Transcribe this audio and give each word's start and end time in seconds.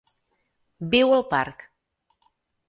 Viu 0.95 1.13
al 1.19 1.27
parc. 1.35 1.63